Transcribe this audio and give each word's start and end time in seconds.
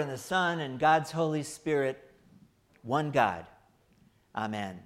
and 0.00 0.10
the 0.10 0.18
Son 0.18 0.60
and 0.60 0.78
God's 0.78 1.10
Holy 1.10 1.42
Spirit, 1.42 2.02
one 2.82 3.10
God. 3.10 3.46
Amen. 4.34 4.80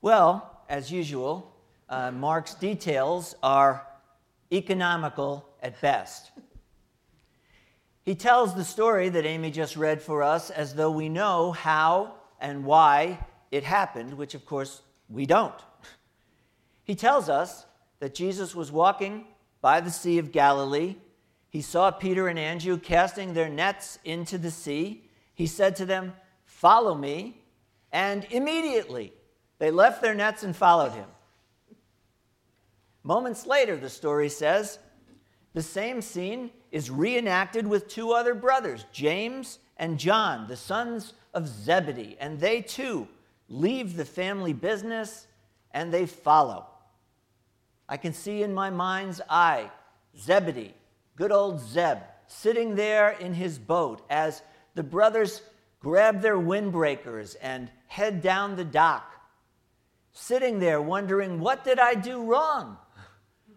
Well, 0.00 0.62
as 0.68 0.90
usual, 0.90 1.54
uh, 1.88 2.10
Mark's 2.10 2.54
details 2.54 3.34
are 3.42 3.86
economical 4.52 5.46
at 5.62 5.80
best. 5.80 6.30
He 8.04 8.14
tells 8.14 8.54
the 8.54 8.64
story 8.64 9.08
that 9.10 9.26
Amy 9.26 9.50
just 9.50 9.76
read 9.76 10.00
for 10.00 10.22
us 10.22 10.50
as 10.50 10.74
though 10.74 10.90
we 10.90 11.08
know 11.08 11.52
how 11.52 12.14
and 12.40 12.64
why 12.64 13.18
it 13.50 13.64
happened, 13.64 14.14
which 14.14 14.34
of 14.34 14.46
course 14.46 14.82
we 15.08 15.26
don't. 15.26 15.54
He 16.84 16.94
tells 16.94 17.28
us 17.28 17.66
that 17.98 18.14
Jesus 18.14 18.54
was 18.54 18.72
walking 18.72 19.26
by 19.60 19.80
the 19.80 19.90
Sea 19.90 20.18
of 20.18 20.32
Galilee 20.32 20.96
he 21.50 21.60
saw 21.60 21.90
Peter 21.90 22.28
and 22.28 22.38
Andrew 22.38 22.78
casting 22.78 23.34
their 23.34 23.48
nets 23.48 23.98
into 24.04 24.38
the 24.38 24.50
sea. 24.50 25.04
He 25.34 25.46
said 25.46 25.76
to 25.76 25.84
them, 25.84 26.14
Follow 26.44 26.94
me. 26.94 27.42
And 27.92 28.24
immediately 28.30 29.12
they 29.58 29.72
left 29.72 30.00
their 30.00 30.14
nets 30.14 30.44
and 30.44 30.54
followed 30.54 30.92
him. 30.92 31.08
Moments 33.02 33.46
later, 33.46 33.76
the 33.76 33.88
story 33.88 34.28
says, 34.28 34.78
the 35.52 35.62
same 35.62 36.00
scene 36.00 36.50
is 36.70 36.90
reenacted 36.90 37.66
with 37.66 37.88
two 37.88 38.12
other 38.12 38.34
brothers, 38.34 38.86
James 38.92 39.58
and 39.78 39.98
John, 39.98 40.46
the 40.46 40.56
sons 40.56 41.14
of 41.34 41.48
Zebedee, 41.48 42.16
and 42.20 42.38
they 42.38 42.62
too 42.62 43.08
leave 43.48 43.96
the 43.96 44.04
family 44.04 44.52
business 44.52 45.26
and 45.72 45.92
they 45.92 46.06
follow. 46.06 46.66
I 47.88 47.96
can 47.96 48.12
see 48.12 48.42
in 48.44 48.54
my 48.54 48.70
mind's 48.70 49.20
eye 49.28 49.70
Zebedee 50.16 50.74
good 51.16 51.32
old 51.32 51.60
Zeb, 51.60 51.98
sitting 52.26 52.74
there 52.74 53.10
in 53.10 53.34
his 53.34 53.58
boat 53.58 54.04
as 54.08 54.42
the 54.74 54.82
brothers 54.82 55.42
grab 55.80 56.20
their 56.20 56.36
windbreakers 56.36 57.36
and 57.42 57.70
head 57.86 58.22
down 58.22 58.56
the 58.56 58.64
dock, 58.64 59.12
sitting 60.12 60.58
there 60.58 60.80
wondering, 60.80 61.40
What 61.40 61.64
did 61.64 61.78
I 61.78 61.94
do 61.94 62.22
wrong? 62.22 62.76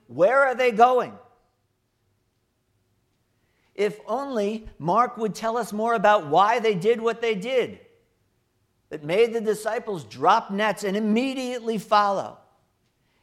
Where 0.07 0.45
are 0.45 0.55
they 0.55 0.71
going? 0.71 1.13
If 3.75 3.99
only 4.07 4.69
Mark 4.77 5.17
would 5.17 5.33
tell 5.33 5.57
us 5.57 5.73
more 5.73 5.95
about 5.95 6.27
why 6.27 6.59
they 6.59 6.75
did 6.75 7.01
what 7.01 7.21
they 7.21 7.35
did 7.35 7.79
that 8.89 9.03
made 9.03 9.33
the 9.33 9.41
disciples 9.41 10.03
drop 10.03 10.51
nets 10.51 10.83
and 10.83 10.95
immediately 10.95 11.79
follow. 11.79 12.37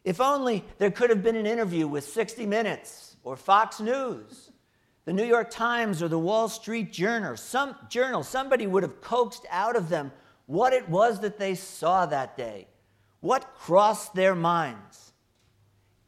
If 0.03 0.21
only 0.21 0.65
there 0.79 0.91
could 0.91 1.11
have 1.11 1.23
been 1.23 1.37
an 1.37 1.47
interview 1.47 1.87
with 1.87 2.05
60 2.05 2.47
Minutes 2.47 3.10
or 3.23 3.37
Fox 3.37 3.81
News, 3.81 4.51
the 5.05 5.13
New 5.13 5.25
York 5.25 5.51
Times 5.51 6.03
or 6.03 6.09
the 6.09 6.19
Wall 6.19 6.49
Street 6.49 6.93
Journal, 6.93 7.37
some 7.37 7.75
journal, 7.89 8.23
somebody 8.23 8.67
would 8.67 8.83
have 8.83 9.01
coaxed 9.01 9.47
out 9.51 9.77
of 9.77 9.89
them 9.89 10.13
what 10.47 10.73
it 10.73 10.89
was 10.89 11.21
that 11.21 11.39
they 11.39 11.55
saw 11.55 12.07
that 12.07 12.37
day, 12.37 12.67
what 13.21 13.55
crossed 13.55 14.15
their 14.15 14.35
minds. 14.35 15.13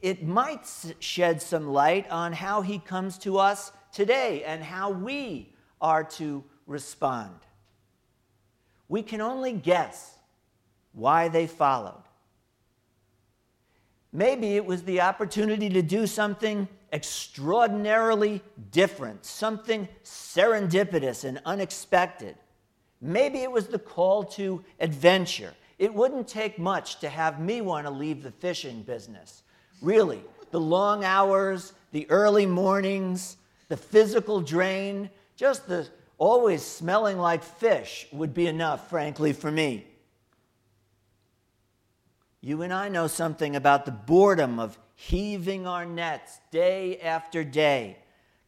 It 0.00 0.24
might 0.24 0.66
shed 0.98 1.40
some 1.40 1.68
light 1.68 2.10
on 2.10 2.32
how 2.32 2.62
he 2.62 2.78
comes 2.78 3.18
to 3.18 3.38
us 3.38 3.72
today 3.92 4.42
and 4.44 4.62
how 4.62 4.90
we 4.90 5.54
are 5.80 6.02
to 6.04 6.42
respond. 6.66 7.34
We 8.88 9.02
can 9.02 9.20
only 9.20 9.52
guess 9.52 10.16
why 10.92 11.28
they 11.28 11.46
followed. 11.46 12.02
Maybe 14.12 14.56
it 14.56 14.66
was 14.66 14.82
the 14.82 15.00
opportunity 15.00 15.68
to 15.70 15.82
do 15.82 16.06
something 16.06 16.68
extraordinarily 16.92 18.42
different, 18.70 19.24
something 19.24 19.88
serendipitous 20.04 21.24
and 21.24 21.40
unexpected. 21.46 22.36
Maybe 23.00 23.38
it 23.38 23.50
was 23.50 23.66
the 23.66 23.78
call 23.78 24.24
to 24.24 24.62
adventure. 24.78 25.54
It 25.78 25.92
wouldn't 25.92 26.28
take 26.28 26.58
much 26.58 27.00
to 27.00 27.08
have 27.08 27.40
me 27.40 27.60
want 27.60 27.86
to 27.86 27.90
leave 27.90 28.22
the 28.22 28.30
fishing 28.30 28.82
business. 28.82 29.42
Really, 29.80 30.22
the 30.50 30.60
long 30.60 31.02
hours, 31.02 31.72
the 31.90 32.08
early 32.10 32.46
mornings, 32.46 33.38
the 33.68 33.76
physical 33.76 34.40
drain, 34.40 35.10
just 35.34 35.66
the 35.66 35.88
always 36.18 36.62
smelling 36.62 37.18
like 37.18 37.42
fish 37.42 38.06
would 38.12 38.32
be 38.32 38.46
enough, 38.46 38.88
frankly, 38.88 39.32
for 39.32 39.50
me. 39.50 39.86
You 42.44 42.62
and 42.62 42.72
I 42.72 42.88
know 42.88 43.06
something 43.06 43.54
about 43.54 43.84
the 43.84 43.92
boredom 43.92 44.58
of 44.58 44.76
heaving 44.96 45.64
our 45.64 45.86
nets 45.86 46.40
day 46.50 46.98
after 46.98 47.44
day, 47.44 47.98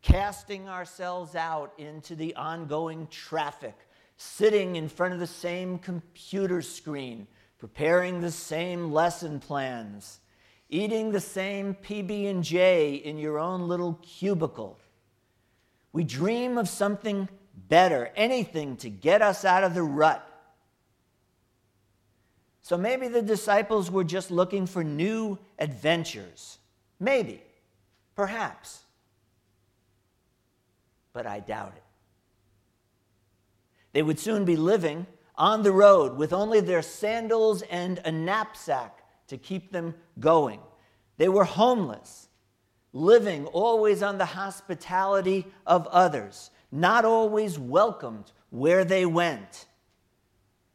casting 0.02 0.68
ourselves 0.68 1.36
out 1.36 1.72
into 1.78 2.16
the 2.16 2.34
ongoing 2.34 3.06
traffic, 3.06 3.76
sitting 4.16 4.74
in 4.74 4.88
front 4.88 5.14
of 5.14 5.20
the 5.20 5.28
same 5.28 5.78
computer 5.78 6.60
screen, 6.60 7.28
preparing 7.60 8.20
the 8.20 8.32
same 8.32 8.90
lesson 8.90 9.38
plans, 9.38 10.18
eating 10.68 11.12
the 11.12 11.20
same 11.20 11.72
PB&J 11.72 12.94
in 12.96 13.16
your 13.16 13.38
own 13.38 13.68
little 13.68 14.00
cubicle. 14.02 14.76
We 15.92 16.02
dream 16.02 16.58
of 16.58 16.68
something 16.68 17.28
better, 17.68 18.10
anything 18.16 18.76
to 18.78 18.90
get 18.90 19.22
us 19.22 19.44
out 19.44 19.62
of 19.62 19.74
the 19.74 19.84
rut. 19.84 20.28
So 22.64 22.78
maybe 22.78 23.08
the 23.08 23.20
disciples 23.20 23.90
were 23.90 24.04
just 24.04 24.30
looking 24.30 24.64
for 24.64 24.82
new 24.82 25.38
adventures. 25.58 26.56
Maybe. 26.98 27.42
Perhaps. 28.16 28.84
But 31.12 31.26
I 31.26 31.40
doubt 31.40 31.74
it. 31.76 31.82
They 33.92 34.02
would 34.02 34.18
soon 34.18 34.46
be 34.46 34.56
living 34.56 35.06
on 35.36 35.62
the 35.62 35.72
road 35.72 36.16
with 36.16 36.32
only 36.32 36.60
their 36.60 36.80
sandals 36.80 37.60
and 37.70 38.00
a 38.02 38.10
knapsack 38.10 38.98
to 39.26 39.36
keep 39.36 39.70
them 39.70 39.94
going. 40.18 40.60
They 41.18 41.28
were 41.28 41.44
homeless, 41.44 42.28
living 42.94 43.44
always 43.48 44.02
on 44.02 44.16
the 44.16 44.24
hospitality 44.24 45.44
of 45.66 45.86
others, 45.88 46.50
not 46.72 47.04
always 47.04 47.58
welcomed 47.58 48.32
where 48.48 48.86
they 48.86 49.04
went 49.04 49.66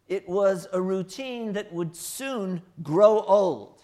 it 0.10 0.28
was 0.28 0.68
a 0.74 0.82
routine 0.82 1.54
that 1.54 1.72
would 1.72 1.96
soon 1.96 2.64
grow 2.82 3.22
old. 3.22 3.84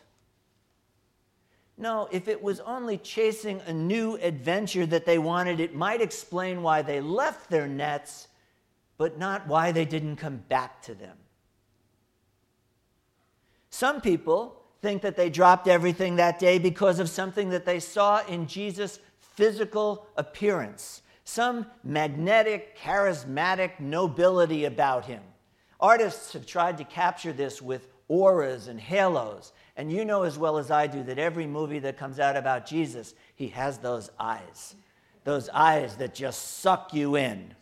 No, 1.77 2.09
if 2.11 2.27
it 2.27 2.41
was 2.41 2.59
only 2.61 2.97
chasing 2.97 3.61
a 3.67 3.73
new 3.73 4.15
adventure 4.15 4.85
that 4.87 5.05
they 5.05 5.19
wanted, 5.19 5.59
it 5.59 5.75
might 5.75 6.01
explain 6.01 6.63
why 6.63 6.81
they 6.81 6.99
left 6.99 7.49
their 7.49 7.67
nets, 7.67 8.27
but 8.97 9.19
not 9.19 9.47
why 9.47 9.71
they 9.71 9.85
didn't 9.85 10.15
come 10.15 10.37
back 10.49 10.81
to 10.83 10.95
them. 10.95 11.17
Some 13.69 14.01
people 14.01 14.63
think 14.81 15.01
that 15.03 15.17
they 15.17 15.29
dropped 15.29 15.67
everything 15.67 16.15
that 16.15 16.39
day 16.39 16.57
because 16.57 16.99
of 16.99 17.09
something 17.09 17.49
that 17.49 17.65
they 17.65 17.79
saw 17.79 18.25
in 18.25 18.47
Jesus' 18.47 18.99
physical 19.19 20.07
appearance, 20.15 21.01
some 21.25 21.65
magnetic, 21.83 22.77
charismatic 22.77 23.79
nobility 23.79 24.63
about 24.65 25.05
him. 25.05 25.21
Artists 25.79 26.33
have 26.33 26.45
tried 26.45 26.77
to 26.77 26.83
capture 26.83 27.33
this 27.33 27.61
with 27.61 27.87
auras 28.07 28.67
and 28.67 28.79
halos. 28.79 29.51
And 29.75 29.91
you 29.91 30.05
know 30.05 30.23
as 30.23 30.37
well 30.37 30.57
as 30.57 30.71
I 30.71 30.87
do 30.87 31.03
that 31.03 31.19
every 31.19 31.47
movie 31.47 31.79
that 31.79 31.97
comes 31.97 32.19
out 32.19 32.37
about 32.37 32.65
Jesus, 32.65 33.13
he 33.35 33.47
has 33.49 33.77
those 33.77 34.09
eyes, 34.19 34.75
those 35.23 35.49
eyes 35.49 35.97
that 35.97 36.15
just 36.15 36.59
suck 36.59 36.93
you 36.93 37.15
in. 37.15 37.53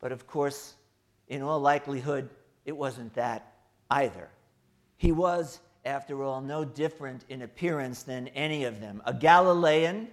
But 0.00 0.12
of 0.12 0.26
course, 0.26 0.74
in 1.28 1.42
all 1.42 1.60
likelihood, 1.60 2.30
it 2.64 2.76
wasn't 2.76 3.14
that 3.14 3.52
either. 3.90 4.28
He 4.96 5.12
was, 5.12 5.60
after 5.84 6.22
all, 6.22 6.40
no 6.40 6.64
different 6.64 7.24
in 7.28 7.42
appearance 7.42 8.02
than 8.02 8.28
any 8.28 8.64
of 8.64 8.80
them. 8.80 9.02
A 9.06 9.14
Galilean, 9.14 10.08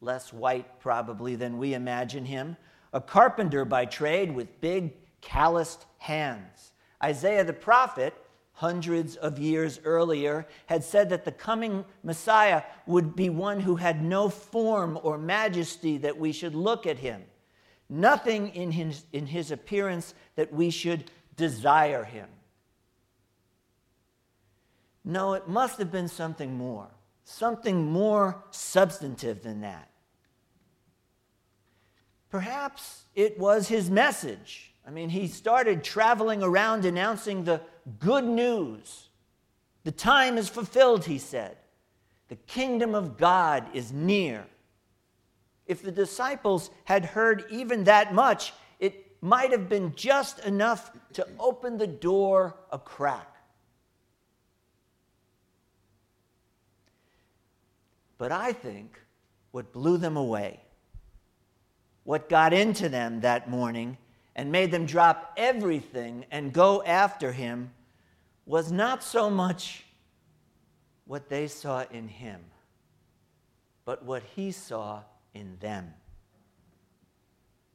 less 0.00 0.32
white 0.32 0.80
probably 0.80 1.36
than 1.36 1.58
we 1.58 1.74
imagine 1.74 2.24
him, 2.24 2.56
a 2.92 3.00
carpenter 3.00 3.64
by 3.64 3.84
trade 3.84 4.34
with 4.34 4.60
big, 4.60 4.92
calloused 5.20 5.86
hands. 5.98 6.72
Isaiah 7.02 7.44
the 7.44 7.52
prophet, 7.52 8.14
hundreds 8.52 9.16
of 9.16 9.38
years 9.38 9.80
earlier, 9.84 10.46
had 10.66 10.84
said 10.84 11.08
that 11.10 11.24
the 11.24 11.32
coming 11.32 11.84
Messiah 12.02 12.62
would 12.86 13.16
be 13.16 13.30
one 13.30 13.60
who 13.60 13.76
had 13.76 14.02
no 14.02 14.28
form 14.28 14.98
or 15.02 15.18
majesty 15.18 15.98
that 15.98 16.18
we 16.18 16.32
should 16.32 16.54
look 16.54 16.86
at 16.86 16.98
him, 16.98 17.24
nothing 17.88 18.48
in 18.48 18.70
his, 18.72 19.04
in 19.12 19.26
his 19.26 19.50
appearance 19.50 20.14
that 20.36 20.52
we 20.52 20.70
should 20.70 21.10
desire 21.36 22.04
him. 22.04 22.28
No, 25.04 25.32
it 25.32 25.48
must 25.48 25.78
have 25.78 25.90
been 25.90 26.08
something 26.08 26.54
more, 26.54 26.88
something 27.24 27.90
more 27.90 28.44
substantive 28.50 29.42
than 29.42 29.62
that. 29.62 29.88
Perhaps 32.32 33.04
it 33.14 33.38
was 33.38 33.68
his 33.68 33.90
message. 33.90 34.72
I 34.86 34.90
mean, 34.90 35.10
he 35.10 35.28
started 35.28 35.84
traveling 35.84 36.42
around 36.42 36.86
announcing 36.86 37.44
the 37.44 37.60
good 37.98 38.24
news. 38.24 39.10
The 39.84 39.92
time 39.92 40.38
is 40.38 40.48
fulfilled, 40.48 41.04
he 41.04 41.18
said. 41.18 41.58
The 42.28 42.36
kingdom 42.36 42.94
of 42.94 43.18
God 43.18 43.66
is 43.74 43.92
near. 43.92 44.46
If 45.66 45.82
the 45.82 45.92
disciples 45.92 46.70
had 46.84 47.04
heard 47.04 47.44
even 47.50 47.84
that 47.84 48.14
much, 48.14 48.54
it 48.80 49.18
might 49.20 49.50
have 49.50 49.68
been 49.68 49.94
just 49.94 50.38
enough 50.38 50.90
to 51.12 51.28
open 51.38 51.76
the 51.76 51.86
door 51.86 52.56
a 52.70 52.78
crack. 52.78 53.36
But 58.16 58.32
I 58.32 58.54
think 58.54 58.98
what 59.50 59.70
blew 59.70 59.98
them 59.98 60.16
away, 60.16 60.60
what 62.04 62.28
got 62.28 62.52
into 62.52 62.88
them 62.88 63.20
that 63.20 63.48
morning 63.48 63.96
and 64.34 64.50
made 64.50 64.70
them 64.70 64.86
drop 64.86 65.32
everything 65.36 66.24
and 66.30 66.52
go 66.52 66.82
after 66.84 67.32
him, 67.32 67.70
was 68.46 68.72
not 68.72 69.02
so 69.02 69.30
much 69.30 69.84
what 71.04 71.28
they 71.28 71.46
saw 71.46 71.84
in 71.90 72.08
him, 72.08 72.40
but 73.84 74.04
what 74.04 74.22
he 74.34 74.50
saw 74.50 75.02
in 75.34 75.56
them. 75.60 75.92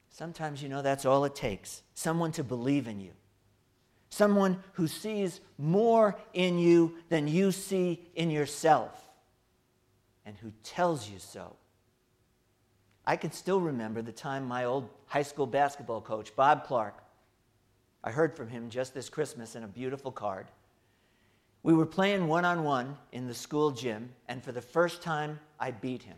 Sometimes, 0.10 0.64
you 0.64 0.70
know, 0.70 0.82
that's 0.82 1.06
all 1.06 1.26
it 1.26 1.36
takes 1.36 1.84
someone 1.94 2.32
to 2.32 2.44
believe 2.44 2.88
in 2.88 3.00
you, 3.00 3.12
someone 4.10 4.62
who 4.74 4.88
sees 4.88 5.40
more 5.60 6.18
in 6.34 6.58
you 6.58 6.96
than 7.10 7.28
you 7.28 7.52
see 7.52 8.04
in 8.16 8.32
yourself, 8.32 9.00
and 10.26 10.36
who 10.38 10.52
tells 10.64 11.08
you 11.08 11.20
so. 11.20 11.56
I 13.08 13.16
can 13.16 13.32
still 13.32 13.62
remember 13.62 14.02
the 14.02 14.12
time 14.12 14.46
my 14.46 14.66
old 14.66 14.90
high 15.06 15.24
school 15.24 15.48
basketball 15.48 16.02
coach, 16.02 16.36
Bob 16.36 16.66
Clark, 16.66 16.94
I 18.04 18.12
heard 18.12 18.36
from 18.36 18.50
him 18.50 18.70
just 18.70 18.94
this 18.94 19.08
Christmas 19.08 19.56
in 19.56 19.64
a 19.64 19.68
beautiful 19.68 20.12
card. 20.12 20.48
We 21.64 21.74
were 21.74 21.86
playing 21.86 22.28
one 22.28 22.44
on 22.44 22.66
one 22.66 22.98
in 23.14 23.26
the 23.26 23.34
school 23.34 23.72
gym, 23.72 24.10
and 24.28 24.44
for 24.44 24.52
the 24.52 24.62
first 24.62 25.02
time, 25.02 25.40
I 25.58 25.72
beat 25.72 26.04
him. 26.04 26.18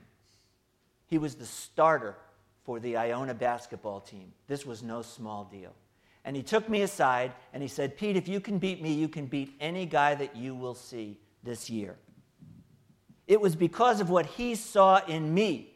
He 1.06 1.20
was 1.20 1.36
the 1.36 1.46
starter 1.46 2.16
for 2.64 2.80
the 2.80 2.98
Iona 2.98 3.36
basketball 3.36 4.02
team. 4.02 4.34
This 4.48 4.66
was 4.66 4.82
no 4.82 5.04
small 5.04 5.44
deal. 5.44 5.74
And 6.26 6.36
he 6.36 6.42
took 6.42 6.68
me 6.70 6.82
aside 6.82 7.34
and 7.54 7.62
he 7.62 7.70
said, 7.70 7.98
Pete, 7.98 8.18
if 8.18 8.28
you 8.28 8.40
can 8.40 8.58
beat 8.58 8.82
me, 8.82 8.94
you 8.94 9.08
can 9.08 9.28
beat 9.28 9.56
any 9.60 9.86
guy 9.86 10.16
that 10.16 10.36
you 10.36 10.56
will 10.56 10.76
see 10.76 11.18
this 11.44 11.70
year. 11.70 11.96
It 13.28 13.40
was 13.40 13.56
because 13.56 14.02
of 14.02 14.10
what 14.10 14.26
he 14.26 14.56
saw 14.56 15.04
in 15.06 15.34
me 15.34 15.76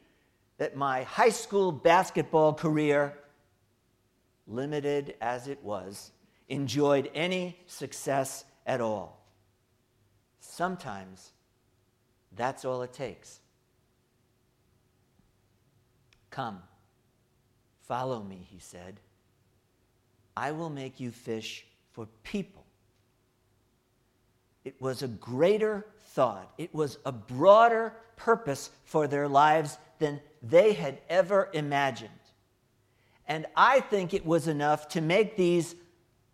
that 0.57 0.75
my 0.75 1.03
high 1.03 1.29
school 1.29 1.71
basketball 1.71 2.53
career, 2.53 3.17
limited 4.47 5.15
as 5.21 5.47
it 5.47 5.63
was, 5.63 6.11
enjoyed 6.50 7.09
any 7.15 7.57
success 7.65 8.45
at 8.65 8.81
all. 8.81 9.25
Sometimes 10.39 11.31
that's 12.35 12.65
all 12.65 12.81
it 12.81 12.94
takes. 12.94 13.39
Come, 16.29 16.61
follow 17.88 18.23
me, 18.23 18.47
he 18.49 18.59
said. 18.59 18.99
I 20.35 20.51
will 20.51 20.69
make 20.69 20.99
you 20.99 21.11
fish 21.11 21.65
for 21.91 22.07
people. 22.23 22.62
It 24.63 24.81
was 24.81 25.04
a 25.04 25.07
greater 25.07 25.86
thought, 26.01 26.51
it 26.57 26.74
was 26.74 26.98
a 27.06 27.12
broader 27.12 27.94
purpose 28.15 28.69
for 28.86 29.07
their 29.07 29.27
lives 29.27 29.77
than 30.00 30.21
they 30.42 30.74
had 30.74 31.00
ever 31.10 31.50
imagined. 31.54 32.12
And 33.27 33.45
I 33.56 33.80
think 33.80 34.13
it 34.13 34.25
was 34.25 34.48
enough 34.48 34.88
to 34.89 35.01
make 35.01 35.38
these 35.38 35.75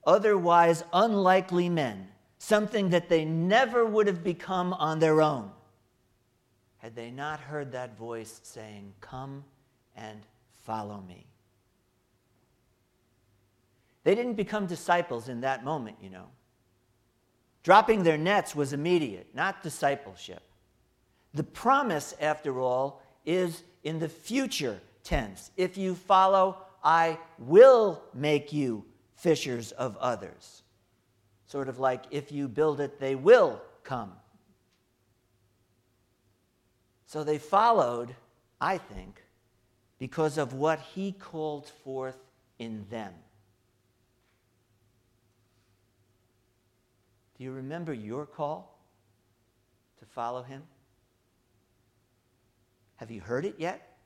otherwise 0.06 0.84
unlikely 0.92 1.70
men 1.70 2.08
something 2.40 2.90
that 2.90 3.10
they 3.10 3.26
never 3.26 3.86
would 3.86 4.08
have 4.08 4.24
become 4.24 4.74
on 4.74 5.00
their 5.00 5.22
own 5.22 5.52
had 6.80 6.96
they 6.96 7.12
not 7.12 7.40
heard 7.40 7.72
that 7.74 7.98
voice 7.98 8.40
saying, 8.44 8.94
Come 9.02 9.44
and 9.96 10.22
follow 10.64 11.04
me. 11.08 11.28
They 14.04 14.16
didn't 14.16 14.36
become 14.36 14.66
disciples 14.66 15.28
in 15.28 15.42
that 15.42 15.64
moment, 15.64 15.98
you 16.02 16.10
know. 16.10 16.28
Dropping 17.64 18.04
their 18.04 18.18
nets 18.18 18.56
was 18.56 18.74
immediate, 18.74 19.28
not 19.34 19.64
discipleship. 19.64 20.42
The 21.34 21.44
promise, 21.44 22.16
after 22.20 22.60
all, 22.60 23.02
is 23.26 23.64
in 23.84 24.00
the 24.00 24.10
future 24.10 24.80
tense. 25.04 25.52
If 25.58 25.78
you 25.78 25.96
follow, 25.96 26.58
I 26.84 27.20
will 27.38 28.02
make 28.14 28.54
you 28.54 28.86
fishers 29.16 29.72
of 29.74 29.98
others. 29.98 30.64
Sort 31.46 31.68
of 31.68 31.80
like 31.80 32.04
if 32.12 32.32
you 32.32 32.48
build 32.48 32.80
it, 32.80 33.00
they 33.00 33.16
will 33.16 33.62
come. 33.84 34.14
So 37.06 37.24
they 37.24 37.40
followed, 37.40 38.16
I 38.62 38.78
think, 38.78 39.24
because 39.98 40.38
of 40.38 40.54
what 40.54 40.80
he 40.80 41.12
called 41.12 41.68
forth 41.84 42.18
in 42.60 42.86
them. 42.90 43.14
Do 47.40 47.46
you 47.46 47.52
remember 47.52 47.92
your 47.92 48.28
call 48.28 48.80
to 49.98 50.06
follow 50.06 50.44
him? 50.44 50.62
Have 52.98 53.10
you 53.10 53.22
heard 53.22 53.46
it 53.46 53.56
yet? 53.58 53.98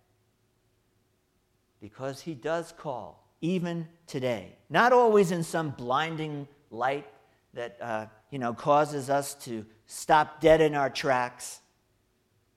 Because 1.81 2.21
he 2.21 2.33
does 2.33 2.71
call, 2.77 3.27
even 3.41 3.89
today. 4.07 4.55
Not 4.69 4.93
always 4.93 5.31
in 5.31 5.43
some 5.43 5.71
blinding 5.71 6.47
light 6.71 7.07
that 7.53 7.77
uh, 7.81 8.05
you 8.31 8.39
know, 8.39 8.53
causes 8.53 9.09
us 9.09 9.33
to 9.45 9.65
stop 9.87 10.39
dead 10.39 10.61
in 10.61 10.73
our 10.73 10.89
tracks 10.89 11.59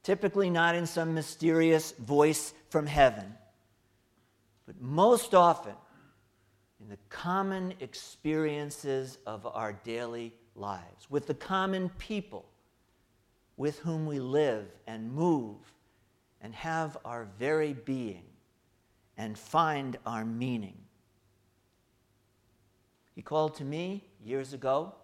typically 0.07 0.49
not 0.49 0.77
in 0.77 0.87
some 0.87 1.15
mysterious 1.15 1.91
voice 1.91 2.55
from 2.69 2.87
heaven, 2.87 3.35
but 4.65 4.81
most 4.81 5.35
often 5.35 5.75
in 6.81 6.89
the 6.89 6.99
common 7.09 7.75
experiences 7.81 9.19
of 9.27 9.45
our 9.49 9.73
daily 9.73 10.33
lives, 10.57 11.11
with 11.11 11.27
the 11.27 11.35
common 11.35 11.89
people 11.99 12.47
with 13.57 13.79
whom 13.81 14.07
we 14.07 14.19
live 14.19 14.67
and 14.87 15.13
move 15.13 15.57
and 16.41 16.55
have 16.55 16.97
our 17.05 17.27
very 17.39 17.73
being 17.73 18.25
and 19.17 19.39
find 19.39 19.97
our 20.07 20.25
meaning. 20.25 20.77
He 23.15 23.23
called 23.23 23.55
to 23.57 23.65
me 23.65 24.05
years 24.23 24.53
ago 24.53 24.95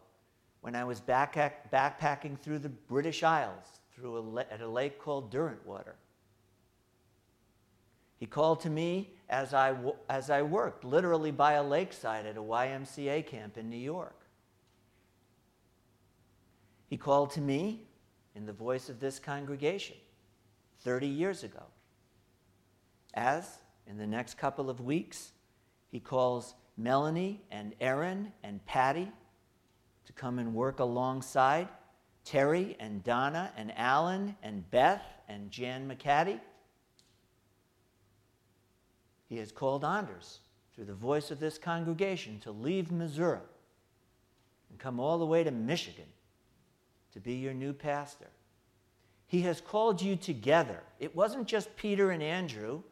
when 0.60 0.76
I 0.76 0.84
was 0.84 1.00
backpacking 1.00 2.38
through 2.38 2.58
the 2.58 2.68
British 2.68 3.22
Isles 3.22 3.80
through 3.94 4.38
a, 4.38 4.52
at 4.52 4.60
a 4.60 4.68
lake 4.68 4.98
called 4.98 5.32
Derwentwater. 5.32 5.94
He 8.18 8.26
called 8.26 8.60
to 8.60 8.70
me 8.70 9.14
as 9.28 9.54
I, 9.54 9.74
as 10.08 10.30
I 10.30 10.42
worked, 10.42 10.84
literally 10.84 11.32
by 11.32 11.54
a 11.54 11.62
lakeside 11.62 12.26
at 12.26 12.36
a 12.36 12.42
YMCA 12.42 13.26
camp 13.26 13.56
in 13.56 13.68
New 13.68 13.76
York. 13.76 14.21
He 16.92 16.98
called 16.98 17.30
to 17.30 17.40
me 17.40 17.86
in 18.34 18.44
the 18.44 18.52
voice 18.52 18.90
of 18.90 19.00
this 19.00 19.18
congregation 19.18 19.96
30 20.82 21.06
years 21.06 21.42
ago. 21.42 21.62
As, 23.14 23.60
in 23.86 23.96
the 23.96 24.06
next 24.06 24.36
couple 24.36 24.68
of 24.68 24.78
weeks, 24.78 25.32
he 25.90 25.98
calls 25.98 26.54
Melanie 26.76 27.40
and 27.50 27.74
Erin 27.80 28.30
and 28.42 28.62
Patty 28.66 29.10
to 30.04 30.12
come 30.12 30.38
and 30.38 30.54
work 30.54 30.80
alongside 30.80 31.66
Terry 32.26 32.76
and 32.78 33.02
Donna 33.02 33.50
and 33.56 33.72
Alan 33.78 34.36
and 34.42 34.70
Beth 34.70 35.02
and 35.30 35.50
Jan 35.50 35.90
McCaddy. 35.90 36.40
He 39.30 39.38
has 39.38 39.50
called 39.50 39.82
Anders 39.82 40.40
through 40.74 40.84
the 40.84 40.92
voice 40.92 41.30
of 41.30 41.40
this 41.40 41.56
congregation 41.56 42.38
to 42.40 42.50
leave 42.50 42.92
Missouri 42.92 43.40
and 44.68 44.78
come 44.78 45.00
all 45.00 45.16
the 45.16 45.24
way 45.24 45.42
to 45.42 45.50
Michigan 45.50 46.04
to 47.12 47.20
be 47.20 47.34
your 47.34 47.54
new 47.54 47.72
pastor. 47.72 48.28
He 49.26 49.42
has 49.42 49.60
called 49.60 50.02
you 50.02 50.16
together. 50.16 50.82
It 50.98 51.14
wasn't 51.16 51.46
just 51.46 51.74
Peter 51.76 52.10
and 52.10 52.22
Andrew, 52.22 52.82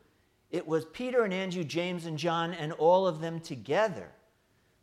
it 0.50 0.66
was 0.66 0.84
Peter 0.86 1.22
and 1.22 1.32
Andrew, 1.32 1.62
James 1.62 2.06
and 2.06 2.18
John, 2.18 2.54
and 2.54 2.72
all 2.72 3.06
of 3.06 3.20
them 3.20 3.40
together 3.40 4.08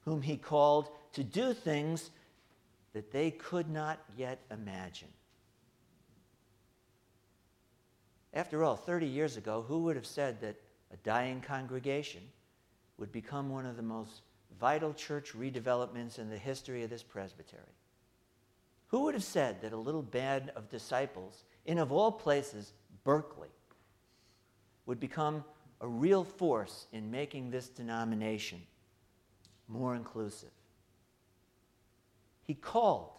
whom 0.06 0.22
he 0.22 0.38
called 0.38 0.89
to 1.12 1.24
do 1.24 1.53
things 1.53 2.12
that 2.94 3.12
they 3.12 3.29
could 3.29 3.70
not 3.70 4.00
yet 4.15 4.39
imagine. 4.50 5.10
After 8.34 8.63
all, 8.63 8.77
30 8.77 9.06
years 9.06 9.36
ago, 9.36 9.65
who 9.67 9.79
would 9.79 9.98
have 9.98 10.06
said 10.06 10.39
that 10.41 10.56
a 10.94 10.98
dying 10.98 11.41
congregation 11.41 12.22
would 12.98 13.12
become 13.12 13.50
one 13.50 13.65
of 13.65 13.75
the 13.75 13.84
most 13.84 14.22
vital 14.60 14.94
church 14.94 15.34
redevelopments 15.34 16.20
in 16.20 16.29
the 16.29 16.38
history 16.38 16.84
of 16.84 16.89
this 16.89 17.03
presbytery? 17.03 17.77
Who 18.88 19.01
would 19.01 19.13
have 19.13 19.24
said 19.24 19.62
that 19.62 19.74
a 19.74 19.77
little 19.77 20.01
band 20.01 20.51
of 20.56 20.70
disciples 20.70 21.44
in, 21.65 21.77
of 21.77 21.91
all 21.91 22.12
places, 22.12 22.74
Berkeley, 23.03 23.50
would 24.86 25.00
become 25.00 25.44
a 25.82 25.88
real 25.88 26.24
force 26.24 26.88
in 26.91 27.12
making 27.12 27.51
this 27.51 27.67
denomination 27.67 28.62
more 29.67 29.96
inclusive? 29.96 30.51
he 32.48 32.53
called 32.53 33.12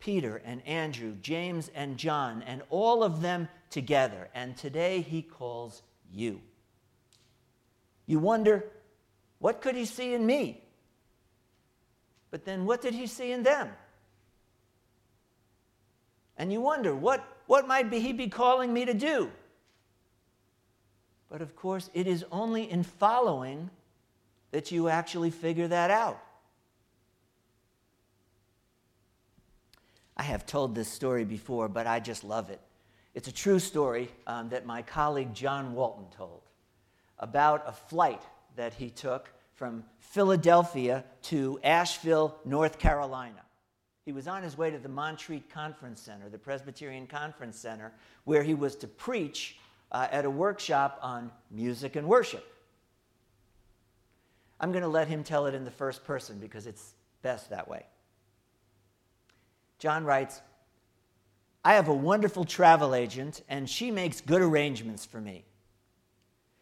Peter 0.00 0.42
and 0.44 0.66
Andrew, 0.66 1.14
James 1.22 1.70
and 1.76 1.96
John, 1.96 2.42
and 2.42 2.62
all 2.70 3.04
of 3.04 3.22
them 3.22 3.48
together. 3.70 4.28
And 4.34 4.56
today 4.56 5.00
he 5.00 5.22
calls 5.22 5.82
you. 6.12 6.40
You 8.06 8.18
wonder, 8.18 8.64
what 9.38 9.62
could 9.62 9.76
he 9.76 9.84
see 9.84 10.12
in 10.12 10.26
me? 10.26 10.60
But 12.32 12.44
then 12.44 12.66
what 12.66 12.82
did 12.82 12.94
he 12.94 13.06
see 13.06 13.30
in 13.30 13.44
them? 13.44 13.68
And 16.42 16.52
you 16.52 16.60
wonder, 16.60 16.92
what, 16.92 17.24
what 17.46 17.68
might 17.68 17.88
be 17.88 18.00
he 18.00 18.12
be 18.12 18.26
calling 18.26 18.72
me 18.72 18.84
to 18.84 18.94
do? 18.94 19.30
But 21.30 21.40
of 21.40 21.54
course, 21.54 21.88
it 21.94 22.08
is 22.08 22.24
only 22.32 22.68
in 22.68 22.82
following 22.82 23.70
that 24.50 24.72
you 24.72 24.88
actually 24.88 25.30
figure 25.30 25.68
that 25.68 25.92
out. 25.92 26.20
I 30.16 30.24
have 30.24 30.44
told 30.44 30.74
this 30.74 30.88
story 30.88 31.24
before, 31.24 31.68
but 31.68 31.86
I 31.86 32.00
just 32.00 32.24
love 32.24 32.50
it. 32.50 32.60
It's 33.14 33.28
a 33.28 33.32
true 33.32 33.60
story 33.60 34.10
um, 34.26 34.48
that 34.48 34.66
my 34.66 34.82
colleague 34.82 35.34
John 35.34 35.74
Walton 35.74 36.06
told 36.10 36.42
about 37.20 37.62
a 37.68 37.72
flight 37.72 38.22
that 38.56 38.74
he 38.74 38.90
took 38.90 39.30
from 39.54 39.84
Philadelphia 40.00 41.04
to 41.22 41.60
Asheville, 41.62 42.34
North 42.44 42.80
Carolina. 42.80 43.42
He 44.04 44.12
was 44.12 44.26
on 44.26 44.42
his 44.42 44.58
way 44.58 44.70
to 44.70 44.78
the 44.78 44.88
Montreat 44.88 45.48
Conference 45.48 46.00
Center, 46.00 46.28
the 46.28 46.38
Presbyterian 46.38 47.06
Conference 47.06 47.58
Center, 47.58 47.92
where 48.24 48.42
he 48.42 48.54
was 48.54 48.74
to 48.76 48.88
preach 48.88 49.58
uh, 49.92 50.08
at 50.10 50.24
a 50.24 50.30
workshop 50.30 50.98
on 51.02 51.30
music 51.50 51.96
and 51.96 52.08
worship. 52.08 52.44
I'm 54.58 54.72
going 54.72 54.82
to 54.82 54.88
let 54.88 55.08
him 55.08 55.22
tell 55.22 55.46
it 55.46 55.54
in 55.54 55.64
the 55.64 55.70
first 55.70 56.04
person 56.04 56.38
because 56.38 56.66
it's 56.66 56.94
best 57.22 57.50
that 57.50 57.68
way. 57.68 57.84
John 59.78 60.04
writes, 60.04 60.40
I 61.64 61.74
have 61.74 61.88
a 61.88 61.94
wonderful 61.94 62.44
travel 62.44 62.94
agent, 62.94 63.42
and 63.48 63.70
she 63.70 63.90
makes 63.90 64.20
good 64.20 64.42
arrangements 64.42 65.04
for 65.04 65.20
me. 65.20 65.44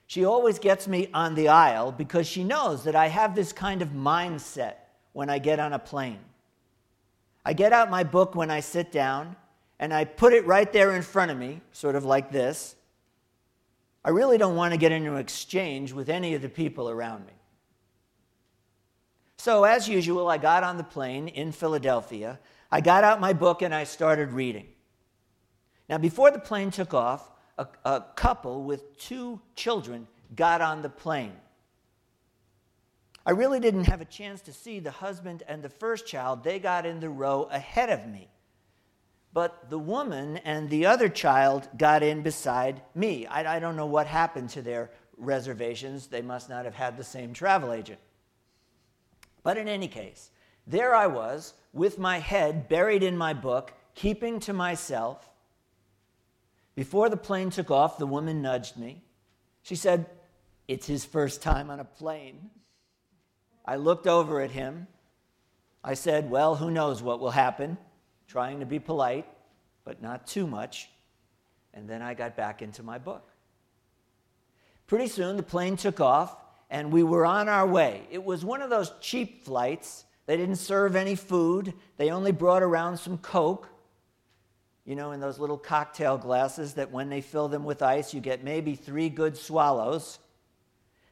She 0.07 0.25
always 0.25 0.59
gets 0.59 0.89
me 0.89 1.09
on 1.15 1.35
the 1.35 1.49
aisle 1.49 1.93
because 1.93 2.27
she 2.27 2.45
knows 2.45 2.85
that 2.85 2.97
I 2.97 3.09
have 3.09 3.35
this 3.35 3.53
kind 3.53 3.81
of 3.81 3.91
mindset 3.91 4.75
when 5.13 5.31
I 5.31 5.39
get 5.39 5.59
on 5.59 5.73
a 5.73 5.79
plane. 5.79 6.19
I 7.45 7.53
get 7.53 7.73
out 7.73 7.91
my 7.91 8.05
book 8.05 8.35
when 8.35 8.51
I 8.51 8.61
sit 8.61 8.93
down, 8.93 9.37
and 9.79 9.95
I 9.95 10.05
put 10.05 10.33
it 10.33 10.47
right 10.47 10.71
there 10.73 10.95
in 10.95 11.03
front 11.03 11.31
of 11.31 11.39
me, 11.39 11.61
sort 11.73 11.97
of 11.97 12.05
like 12.05 12.31
this. 12.31 12.77
I 14.05 14.11
really 14.11 14.39
don't 14.39 14.57
want 14.57 14.73
to 14.73 14.79
get 14.79 14.93
into 14.93 15.13
an 15.13 15.19
exchange 15.19 15.93
with 15.93 16.09
any 16.09 16.35
of 16.35 16.43
the 16.43 16.49
people 16.49 16.89
around 16.89 17.27
me. 17.27 17.33
So, 19.39 19.65
as 19.65 19.89
usual, 19.89 20.29
I 20.29 20.37
got 20.37 20.65
on 20.65 20.77
the 20.77 20.85
plane 20.85 21.29
in 21.29 21.53
Philadelphia. 21.53 22.39
I 22.71 22.83
got 22.83 23.05
out 23.05 23.21
my 23.21 23.33
book 23.33 23.63
and 23.63 23.75
I 23.75 23.85
started 23.85 24.33
reading. 24.33 24.67
Now, 25.89 25.99
before 25.99 26.31
the 26.31 26.39
plane 26.39 26.71
took 26.71 26.93
off, 26.93 27.31
a, 27.57 27.67
a 27.85 28.05
couple 28.17 28.65
with 28.65 28.99
two 28.99 29.41
children 29.55 30.07
got 30.37 30.61
on 30.61 30.83
the 30.83 30.89
plane. 30.89 31.33
I 33.27 33.33
really 33.33 33.61
didn't 33.61 33.85
have 33.85 34.01
a 34.01 34.07
chance 34.07 34.41
to 34.43 34.53
see 34.53 34.81
the 34.81 34.91
husband 34.91 35.43
and 35.47 35.63
the 35.63 35.69
first 35.69 36.07
child. 36.07 36.43
They 36.43 36.59
got 36.59 36.87
in 36.87 37.01
the 37.01 37.11
row 37.11 37.49
ahead 37.51 37.91
of 37.91 38.07
me. 38.07 38.29
But 39.33 39.71
the 39.71 39.79
woman 39.79 40.39
and 40.39 40.69
the 40.69 40.87
other 40.87 41.09
child 41.09 41.69
got 41.77 42.03
in 42.03 42.23
beside 42.23 42.83
me. 42.95 43.27
I, 43.27 43.57
I, 43.57 43.59
don't 43.61 43.77
know 43.77 43.87
what 43.87 44.07
happened 44.07 44.51
to 44.51 44.63
their 44.63 44.91
reservations. 45.17 46.09
They 46.09 46.23
must 46.23 46.49
not 46.49 46.65
have 46.65 46.75
had 46.75 46.97
the 46.97 47.05
same 47.05 47.33
travel 47.33 47.73
agent. 47.73 48.01
But 49.43 49.57
in 49.57 49.69
any 49.69 49.87
case, 49.87 50.31
there 50.67 50.95
I 50.95 51.07
was 51.07 51.55
with 51.73 51.99
my 51.99 52.19
head 52.19 52.69
buried 52.69 53.03
in 53.03 53.17
my 53.17 53.33
book, 53.33 53.73
keeping 53.95 54.41
to 54.41 54.53
myself. 54.53 55.29
Before 56.75 57.09
the 57.09 57.17
plane 57.17 57.51
took 57.51 57.71
off, 57.71 57.99
the 57.99 58.07
woman 58.07 58.43
nudged 58.43 58.77
me. 58.77 59.05
She 59.63 59.77
said, 59.77 60.07
It's 60.67 60.87
his 60.87 61.05
first 61.05 61.43
time 61.43 61.71
on 61.71 61.79
a 61.79 61.85
plane. 61.85 62.51
I 63.65 63.77
looked 63.77 64.07
over 64.07 64.41
at 64.41 64.51
him. 64.51 64.87
I 65.83 65.95
said, 65.95 66.31
Well, 66.31 66.57
who 66.57 66.71
knows 66.71 67.03
what 67.03 67.21
will 67.21 67.31
happen? 67.31 67.79
Trying 68.27 68.61
to 68.61 68.67
be 68.67 68.79
polite, 68.79 69.27
but 69.85 70.03
not 70.03 70.27
too 70.27 70.47
much. 70.47 70.91
And 71.73 71.89
then 71.89 72.03
I 72.03 72.15
got 72.15 72.37
back 72.37 72.63
into 72.63 72.83
my 72.83 72.99
book. 72.99 73.29
Pretty 74.87 75.07
soon, 75.07 75.37
the 75.37 75.43
plane 75.43 75.77
took 75.77 76.01
off, 76.01 76.37
and 76.69 76.93
we 76.93 77.03
were 77.03 77.25
on 77.25 77.49
our 77.49 77.67
way. 77.67 78.03
It 78.11 78.25
was 78.25 78.45
one 78.45 78.61
of 78.61 78.71
those 78.71 78.93
cheap 79.01 79.45
flights 79.45 80.05
they 80.31 80.37
didn't 80.37 80.59
serve 80.59 80.95
any 80.95 81.17
food, 81.17 81.75
they 81.97 82.13
only 82.13 82.31
brought 82.31 82.63
around 82.63 82.99
some 82.99 83.19
Coke. 83.19 83.69
You 84.85 84.95
know, 84.95 85.11
in 85.11 85.19
those 85.19 85.41
little 85.41 85.59
cocktail 85.59 86.19
glasses 86.19 86.75
that 86.75 86.93
when 86.93 87.09
they 87.09 87.21
fill 87.21 87.49
them 87.49 87.65
with 87.65 87.83
ice, 87.83 88.15
you 88.15 88.21
get 88.21 88.45
maybe 88.45 88.77
three 88.77 89.09
good 89.09 89.37
swallows. 89.37 90.21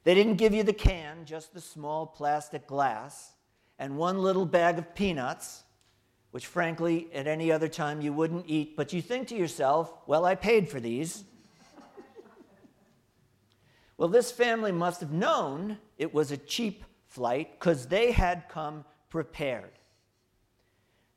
They 0.09 0.15
didn't 0.15 0.37
give 0.37 0.55
you 0.55 0.63
the 0.63 0.73
can, 0.73 1.27
just 1.27 1.53
the 1.53 1.61
small 1.61 2.07
plastic 2.07 2.67
glass, 2.67 3.35
and 3.79 3.99
one 3.99 4.23
little 4.23 4.47
bag 4.47 4.79
of 4.79 4.95
peanuts, 4.95 5.65
which 6.31 6.47
frankly, 6.47 7.09
at 7.13 7.27
any 7.27 7.53
other 7.53 7.69
time 7.69 8.01
you 8.01 8.15
wouldn't 8.15 8.47
eat, 8.49 8.75
but 8.75 8.95
you 8.95 9.03
think 9.03 9.29
to 9.29 9.37
yourself, 9.37 9.93
well, 10.07 10.25
I 10.25 10.35
paid 10.35 10.71
for 10.71 10.81
these. 10.81 11.25
well, 13.99 14.09
this 14.09 14.33
family 14.33 14.73
must 14.73 15.01
have 15.01 15.13
known 15.13 15.77
it 15.99 16.15
was 16.15 16.31
a 16.31 16.39
cheap 16.39 16.85
flight 17.09 17.61
because 17.61 17.89
they 17.89 18.11
had 18.11 18.49
come 18.49 18.87
prepared. 19.11 19.73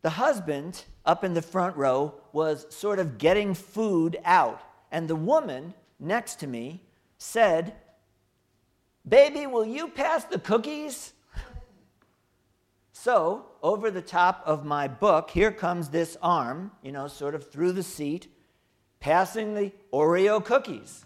The 0.02 0.10
husband, 0.10 0.84
up 1.06 1.24
in 1.24 1.34
the 1.34 1.42
front 1.42 1.78
row, 1.78 2.16
was 2.34 2.66
sort 2.76 3.00
of 3.00 3.18
getting 3.18 3.54
food 3.54 4.20
out, 4.26 4.62
and 4.92 5.08
the 5.08 5.16
woman 5.16 5.76
next 5.98 6.42
to 6.42 6.48
me 6.48 6.84
said, 7.18 7.74
Baby, 9.08 9.48
will 9.48 9.66
you 9.66 9.88
pass 9.88 10.24
the 10.26 10.40
cookies? 10.40 11.14
So, 12.94 13.46
over 13.64 13.90
the 13.90 14.02
top 14.02 14.44
of 14.46 14.64
my 14.64 14.88
book, 14.88 15.32
here 15.32 15.52
comes 15.52 15.90
this 15.90 16.18
arm, 16.22 16.72
you 16.84 16.92
know, 16.92 17.08
sort 17.08 17.34
of 17.34 17.52
through 17.52 17.72
the 17.72 17.82
seat, 17.82 18.28
passing 19.00 19.56
the 19.56 19.72
Oreo 19.92 20.44
cookies. 20.46 21.04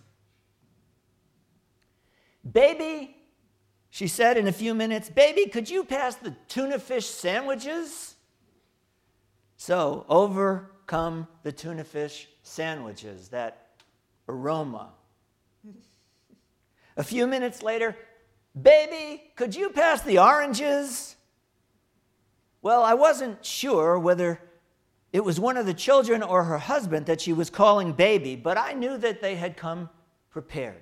Baby, 2.51 3.15
she 3.89 4.07
said 4.09 4.35
in 4.35 4.47
a 4.47 4.51
few 4.51 4.73
minutes, 4.73 5.09
Baby, 5.09 5.49
could 5.49 5.69
you 5.69 5.85
pass 5.85 6.15
the 6.15 6.35
tuna 6.49 6.79
fish 6.79 7.05
sandwiches? 7.05 8.15
So 9.55 10.05
over 10.09 10.71
come 10.85 11.27
the 11.43 11.53
tuna 11.53 11.85
fish 11.85 12.27
sandwiches, 12.43 13.29
that 13.29 13.81
aroma. 14.27 14.91
A 16.97 17.03
few 17.03 17.27
minutes 17.27 17.61
later, 17.61 17.95
Baby, 18.59 19.21
could 19.35 19.53
you 19.53 19.69
pass 19.69 20.01
the 20.01 20.19
oranges? 20.19 21.17
Well, 22.61 22.83
I 22.83 22.93
wasn't 22.93 23.43
sure 23.45 23.99
whether 23.99 24.39
it 25.11 25.23
was 25.23 25.39
one 25.39 25.57
of 25.57 25.65
the 25.65 25.73
children 25.73 26.23
or 26.23 26.45
her 26.45 26.57
husband 26.57 27.05
that 27.07 27.21
she 27.21 27.33
was 27.33 27.49
calling 27.49 27.91
baby, 27.91 28.35
but 28.35 28.57
I 28.57 28.73
knew 28.73 28.97
that 28.97 29.21
they 29.21 29.35
had 29.35 29.57
come 29.57 29.89
prepared. 30.29 30.81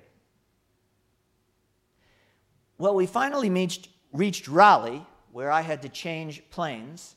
Well, 2.78 2.94
we 2.94 3.06
finally 3.06 3.50
reached, 3.50 3.88
reached 4.12 4.48
Raleigh, 4.48 5.06
where 5.32 5.50
I 5.50 5.62
had 5.62 5.82
to 5.82 5.88
change 5.88 6.42
planes. 6.50 7.16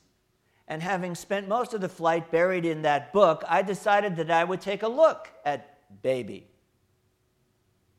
And 0.66 0.82
having 0.82 1.14
spent 1.14 1.48
most 1.48 1.72
of 1.72 1.80
the 1.80 1.88
flight 1.88 2.30
buried 2.30 2.66
in 2.66 2.82
that 2.82 3.12
book, 3.12 3.42
I 3.48 3.62
decided 3.62 4.16
that 4.16 4.30
I 4.30 4.44
would 4.44 4.60
take 4.60 4.82
a 4.82 4.88
look 4.88 5.30
at 5.44 6.02
Baby. 6.02 6.46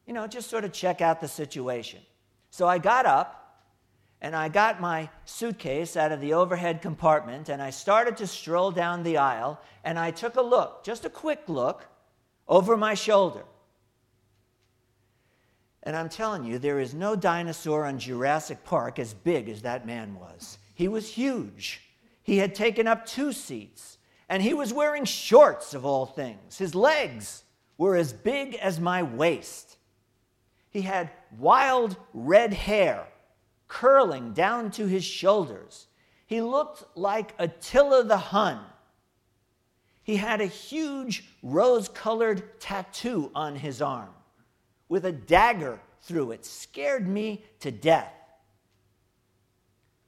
You 0.10 0.16
know, 0.16 0.25
just 0.25 0.50
sort 0.50 0.66
of 0.66 0.74
check 0.74 1.01
out 1.01 1.22
the 1.22 1.28
situation. 1.28 2.00
So 2.50 2.68
I 2.68 2.80
got 2.80 3.06
up 3.06 3.62
and 4.22 4.36
I 4.36 4.50
got 4.50 4.82
my 4.82 5.08
suitcase 5.25 5.96
out 5.96 6.12
of 6.12 6.20
the 6.20 6.34
overhead 6.34 6.82
compartment 6.82 7.48
and 7.48 7.62
I 7.62 7.70
started 7.70 8.18
to 8.18 8.25
stroll 8.25 8.72
down 8.72 9.04
the 9.04 9.18
aisle 9.18 9.62
and 9.84 10.00
I 10.00 10.10
took 10.10 10.36
a 10.36 10.42
look, 10.42 10.84
just 10.84 11.06
a 11.06 11.12
quick 11.12 11.44
look, 11.46 11.86
over 12.48 12.75
my 12.75 12.96
shoulder. 12.96 13.44
And 15.84 15.96
I'm 15.96 16.10
telling 16.10 16.44
you, 16.44 16.58
there 16.58 16.80
is 16.80 16.96
no 16.96 17.16
dinosaur 17.16 17.86
on 17.86 18.00
Jurassic 18.00 18.63
Park 18.63 18.98
as 18.98 19.13
big 19.13 19.48
as 19.48 19.62
that 19.62 19.86
man 19.86 20.16
was. 20.16 20.58
He 20.74 20.88
was 20.88 21.08
huge. 21.08 21.82
He 22.24 22.38
had 22.38 22.56
taken 22.56 22.88
up 22.88 23.06
two 23.06 23.32
seats, 23.32 24.00
and 24.28 24.42
he 24.42 24.56
was 24.56 24.74
wearing 24.74 25.06
shorts 25.06 25.75
of 25.75 25.86
all 25.86 26.08
things. 26.08 26.58
His 26.58 26.74
legs 26.74 27.44
were 27.78 27.96
as 27.96 28.12
big 28.12 28.56
as 28.56 28.80
my 28.80 29.04
waist. 29.04 29.69
He 30.70 30.82
had 30.82 31.10
wild 31.38 31.98
red 32.14 32.54
hair 32.54 33.08
curling 33.68 34.34
down 34.34 34.72
to 34.72 34.88
his 34.88 35.04
shoulders. 35.04 35.88
He 36.26 36.42
looked 36.42 36.84
like 36.98 37.34
Attila 37.40 38.04
the 38.04 38.18
Hun. 38.18 38.60
He 40.04 40.18
had 40.18 40.42
a 40.42 40.46
huge 40.46 41.24
rose 41.44 41.88
colored 41.88 42.60
tattoo 42.60 43.32
on 43.36 43.56
his 43.56 43.82
arm 43.82 44.10
with 44.90 45.06
a 45.06 45.12
dagger 45.12 45.80
through 46.02 46.32
it 46.32 46.46
scared 46.46 47.08
me 47.08 47.44
to 47.60 47.72
death. 47.72 48.14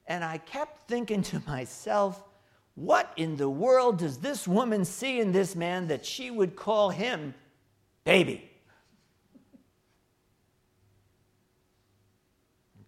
And 0.07 0.23
I 0.23 0.39
kept 0.39 0.87
thinking 0.87 1.21
to 1.23 1.41
myself, 1.47 2.23
what 2.75 3.13
in 3.15 3.37
the 3.37 3.49
world 3.49 3.99
does 3.99 4.17
this 4.17 4.47
woman 4.47 4.85
see 4.85 5.19
in 5.19 5.31
this 5.31 5.55
man 5.55 5.87
that 5.87 6.05
she 6.05 6.31
would 6.31 6.55
call 6.55 6.89
him 6.89 7.33
baby? 8.03 8.50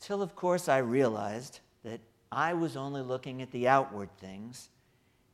Until, 0.04 0.22
of 0.22 0.36
course, 0.36 0.68
I 0.68 0.80
realized 0.80 1.62
that 1.86 2.02
I 2.30 2.56
was 2.56 2.76
only 2.76 3.02
looking 3.02 3.42
at 3.42 3.52
the 3.52 3.70
outward 3.70 4.10
things, 4.18 4.68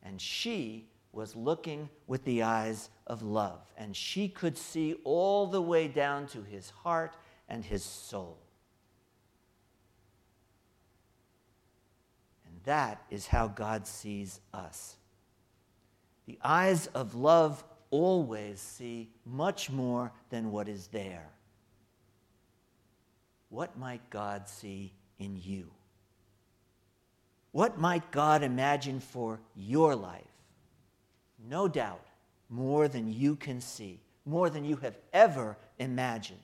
and 0.03 0.21
she 0.21 0.85
was 1.11 1.35
looking 1.35 1.89
with 2.05 2.23
the 2.23 2.43
eyes 2.43 2.91
of 3.07 3.23
love. 3.23 3.61
And 3.79 3.95
she 3.95 4.29
could 4.29 4.59
see 4.59 4.93
all 5.03 5.47
the 5.47 5.59
way 5.59 5.87
down 5.87 6.27
to 6.27 6.43
his 6.43 6.69
heart 6.69 7.15
and 7.47 7.65
his 7.65 7.83
soul. 7.83 8.37
And 12.45 12.59
that 12.65 13.01
is 13.09 13.25
how 13.25 13.47
God 13.47 13.87
sees 13.87 14.39
us. 14.53 14.97
The 16.27 16.37
eyes 16.43 16.85
of 16.93 17.15
love 17.15 17.63
always 17.89 18.59
see 18.59 19.09
much 19.25 19.71
more 19.71 20.11
than 20.29 20.51
what 20.51 20.69
is 20.69 20.85
there. 20.89 21.31
What 23.49 23.77
might 23.77 24.09
God 24.09 24.47
see 24.47 24.93
in 25.17 25.35
you? 25.35 25.71
What 27.51 27.79
might 27.79 28.11
God 28.11 28.43
imagine 28.43 28.99
for 28.99 29.39
your 29.55 29.95
life? 29.95 30.23
No 31.47 31.67
doubt, 31.67 32.05
more 32.49 32.87
than 32.87 33.11
you 33.11 33.35
can 33.35 33.59
see, 33.59 33.99
more 34.25 34.49
than 34.49 34.65
you 34.65 34.75
have 34.77 34.97
ever 35.13 35.57
imagined. 35.79 36.39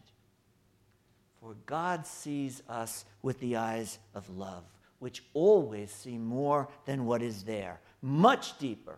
For 1.40 1.56
God 1.68 2.08
sees 2.08 2.64
us 2.68 3.06
with 3.22 3.40
the 3.40 3.58
eyes 3.58 4.00
of 4.16 4.36
love, 4.36 4.64
which 4.98 5.24
always 5.34 5.92
see 5.92 6.18
more 6.18 6.68
than 6.86 7.06
what 7.06 7.22
is 7.22 7.44
there, 7.44 7.80
much 8.02 8.58
deeper, 8.58 8.98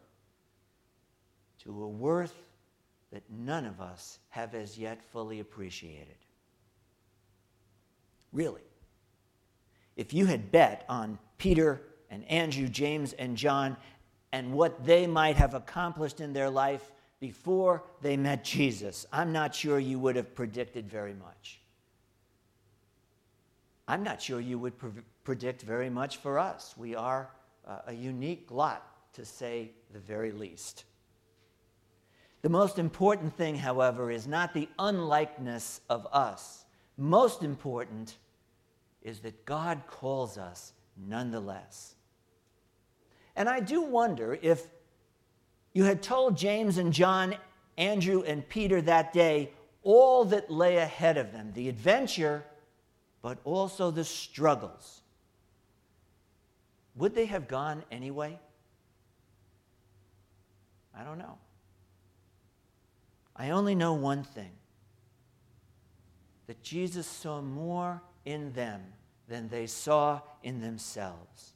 to 1.63 1.83
a 1.83 1.87
worth 1.87 2.35
that 3.11 3.23
none 3.29 3.65
of 3.65 3.81
us 3.81 4.19
have 4.29 4.55
as 4.55 4.77
yet 4.77 5.01
fully 5.11 5.41
appreciated. 5.41 6.15
Really, 8.33 8.61
if 9.95 10.13
you 10.13 10.25
had 10.25 10.51
bet 10.51 10.85
on 10.89 11.17
Peter 11.37 11.81
and 12.09 12.23
Andrew, 12.25 12.67
James, 12.67 13.13
and 13.13 13.35
John 13.35 13.77
and 14.31 14.53
what 14.53 14.85
they 14.85 15.07
might 15.07 15.37
have 15.37 15.53
accomplished 15.53 16.19
in 16.19 16.33
their 16.33 16.49
life 16.49 16.91
before 17.19 17.83
they 18.01 18.17
met 18.17 18.43
Jesus, 18.43 19.05
I'm 19.11 19.31
not 19.31 19.55
sure 19.55 19.79
you 19.79 19.99
would 19.99 20.15
have 20.15 20.35
predicted 20.35 20.89
very 20.89 21.13
much. 21.13 21.59
I'm 23.87 24.03
not 24.03 24.21
sure 24.21 24.39
you 24.39 24.59
would 24.59 24.77
pre- 24.77 24.91
predict 25.23 25.61
very 25.61 25.89
much 25.89 26.17
for 26.17 26.37
us. 26.37 26.75
We 26.77 26.95
are 26.95 27.29
uh, 27.65 27.79
a 27.87 27.93
unique 27.93 28.47
lot, 28.51 29.13
to 29.13 29.25
say 29.25 29.71
the 29.93 29.99
very 29.99 30.31
least. 30.31 30.83
The 32.41 32.49
most 32.49 32.77
important 32.77 33.35
thing, 33.35 33.55
however, 33.55 34.11
is 34.11 34.27
not 34.27 34.53
the 34.53 34.69
unlikeness 34.77 35.81
of 35.89 36.05
us. 36.11 36.65
Most 36.97 37.43
important 37.43 38.17
is 39.03 39.19
that 39.19 39.45
God 39.45 39.83
calls 39.87 40.37
us 40.37 40.73
nonetheless. 40.97 41.95
And 43.35 43.47
I 43.47 43.59
do 43.59 43.83
wonder 43.83 44.37
if 44.41 44.67
you 45.73 45.83
had 45.83 46.01
told 46.01 46.35
James 46.35 46.79
and 46.79 46.91
John, 46.91 47.35
Andrew 47.77 48.23
and 48.23 48.47
Peter 48.49 48.81
that 48.81 49.13
day 49.13 49.51
all 49.83 50.25
that 50.25 50.49
lay 50.49 50.77
ahead 50.77 51.17
of 51.17 51.31
them 51.31 51.51
the 51.53 51.69
adventure, 51.69 52.43
but 53.21 53.37
also 53.43 53.91
the 53.91 54.03
struggles. 54.03 55.01
Would 56.95 57.13
they 57.13 57.27
have 57.27 57.47
gone 57.47 57.83
anyway? 57.91 58.39
I 60.97 61.03
don't 61.03 61.19
know. 61.19 61.37
I 63.35 63.51
only 63.51 63.75
know 63.75 63.93
one 63.93 64.23
thing 64.23 64.49
that 66.47 66.63
Jesus 66.63 67.05
saw 67.05 67.41
more 67.41 68.01
in 68.25 68.53
them 68.53 68.81
than 69.27 69.49
they 69.49 69.67
saw 69.67 70.21
in 70.43 70.61
themselves. 70.61 71.53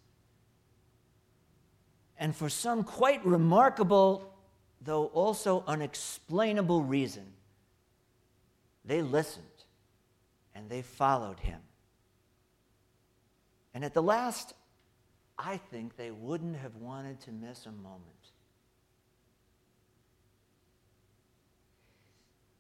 And 2.18 2.36
for 2.36 2.50
some 2.50 2.84
quite 2.84 3.26
remarkable, 3.26 4.34
though 4.82 5.06
also 5.08 5.64
unexplainable 5.66 6.84
reason, 6.84 7.26
they 8.86 9.02
listened 9.02 9.46
and 10.54 10.70
they 10.70 10.82
followed 10.82 11.40
him. 11.40 11.62
And 13.74 13.86
at 13.86 13.94
the 13.94 14.04
last, 14.04 14.54
I 15.38 15.58
think 15.58 15.96
they 15.96 16.12
wouldn't 16.12 16.58
have 16.58 16.76
wanted 16.76 17.20
to 17.22 17.32
miss 17.32 17.66
a 17.66 17.72
moment. 17.72 18.21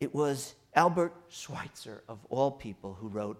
It 0.01 0.15
was 0.15 0.55
Albert 0.73 1.13
Schweitzer, 1.29 2.03
of 2.09 2.17
all 2.29 2.49
people, 2.49 2.95
who 2.99 3.07
wrote 3.07 3.39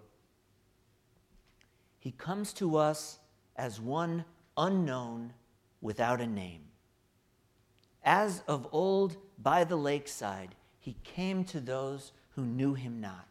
He 1.98 2.12
comes 2.12 2.52
to 2.54 2.76
us 2.76 3.18
as 3.56 3.80
one 3.80 4.24
unknown 4.56 5.32
without 5.80 6.20
a 6.20 6.26
name. 6.26 6.62
As 8.04 8.44
of 8.46 8.68
old 8.70 9.16
by 9.38 9.64
the 9.64 9.76
lakeside, 9.76 10.54
he 10.78 10.96
came 11.02 11.44
to 11.46 11.60
those 11.60 12.12
who 12.30 12.44
knew 12.44 12.74
him 12.74 13.00
not. 13.00 13.26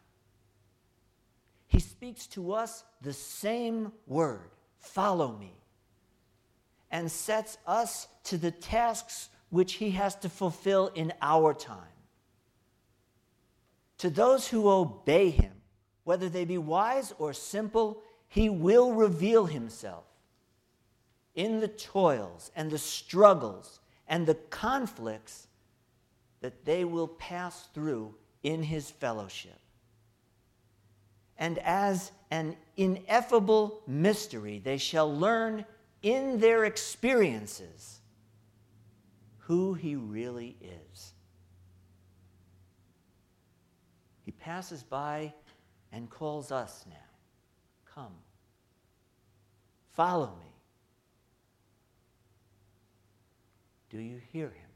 He 1.68 1.80
speaks 1.80 2.26
to 2.28 2.52
us 2.52 2.84
the 3.00 3.14
same 3.14 3.92
word 4.06 4.50
follow 4.78 5.32
me, 5.38 5.54
and 6.90 7.10
sets 7.10 7.56
us 7.66 8.08
to 8.24 8.36
the 8.36 8.50
tasks 8.50 9.30
which 9.48 9.74
he 9.74 9.92
has 9.92 10.16
to 10.16 10.28
fulfill 10.28 10.88
in 10.88 11.14
our 11.22 11.54
time. 11.54 11.91
To 14.02 14.10
those 14.10 14.48
who 14.48 14.68
obey 14.68 15.30
him, 15.30 15.52
whether 16.02 16.28
they 16.28 16.44
be 16.44 16.58
wise 16.58 17.14
or 17.20 17.32
simple, 17.32 18.02
he 18.26 18.48
will 18.48 18.94
reveal 18.94 19.46
himself 19.46 20.02
in 21.36 21.60
the 21.60 21.68
toils 21.68 22.50
and 22.56 22.68
the 22.68 22.78
struggles 22.78 23.78
and 24.08 24.26
the 24.26 24.34
conflicts 24.34 25.46
that 26.40 26.64
they 26.64 26.84
will 26.84 27.06
pass 27.06 27.68
through 27.74 28.16
in 28.42 28.64
his 28.64 28.90
fellowship. 28.90 29.60
And 31.38 31.58
as 31.58 32.10
an 32.32 32.56
ineffable 32.76 33.82
mystery, 33.86 34.58
they 34.58 34.78
shall 34.78 35.16
learn 35.16 35.64
in 36.02 36.40
their 36.40 36.64
experiences 36.64 38.00
who 39.38 39.74
he 39.74 39.94
really 39.94 40.56
is. 40.60 41.12
He 44.24 44.32
passes 44.32 44.82
by 44.82 45.32
and 45.92 46.08
calls 46.08 46.50
us 46.52 46.84
now 46.88 46.96
Come, 47.94 48.14
follow 49.92 50.34
me. 50.40 50.52
Do 53.90 53.98
you 53.98 54.20
hear 54.32 54.46
him? 54.46 54.71